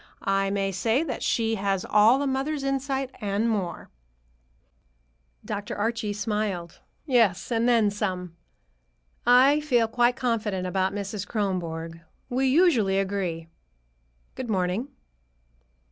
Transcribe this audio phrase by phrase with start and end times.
[0.23, 3.91] I may say that she has all a mother's insight, and more."
[5.45, 5.75] Dr.
[5.77, 6.79] Archie smiled.
[7.05, 8.35] "Yes, and then some.
[9.27, 11.27] I feel quite confident about Mrs.
[11.27, 11.99] Kronborg.
[12.31, 13.47] We usually agree.
[14.33, 14.87] Good morning."